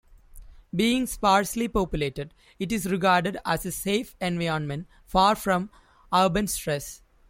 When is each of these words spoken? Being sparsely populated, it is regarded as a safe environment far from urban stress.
Being 0.75 1.05
sparsely 1.05 1.67
populated, 1.67 2.33
it 2.57 2.71
is 2.71 2.89
regarded 2.89 3.37
as 3.45 3.67
a 3.67 3.71
safe 3.71 4.15
environment 4.19 4.87
far 5.05 5.35
from 5.35 5.69
urban 6.11 6.47
stress. 6.47 7.03